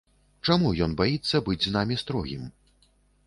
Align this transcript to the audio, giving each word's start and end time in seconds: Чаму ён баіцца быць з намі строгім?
Чаму 0.47 0.69
ён 0.85 0.95
баіцца 1.01 1.41
быць 1.49 1.59
з 1.67 1.73
намі 1.75 1.99
строгім? 2.05 2.49